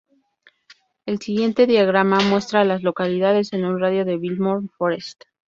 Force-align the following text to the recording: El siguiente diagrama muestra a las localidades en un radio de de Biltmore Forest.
El 1.05 1.19
siguiente 1.19 1.67
diagrama 1.67 2.21
muestra 2.21 2.61
a 2.61 2.65
las 2.65 2.81
localidades 2.81 3.53
en 3.53 3.65
un 3.65 3.79
radio 3.79 4.03
de 4.03 4.13
de 4.13 4.17
Biltmore 4.17 4.65
Forest. 4.75 5.25